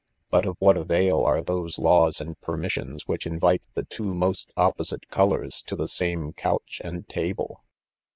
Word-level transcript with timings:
But 0.31 0.47
of 0.47 0.55
what 0.57 0.77
avail 0.77 1.21
are 1.25 1.43
those 1.43 1.77
laws 1.77 2.19
and 2.19 2.35
permissions 2.41 3.03
•which 3.03 3.27
invite 3.27 3.61
the 3.75 3.83
two 3.83 4.15
most 4.15 4.51
opposite 4.57 5.07
colours 5.09 5.61
to 5.67 5.75
the 5.75 5.87
same 5.87 6.33
couch 6.33 6.81
and 6.83 7.07
ta 7.07 7.33
ble 7.33 7.61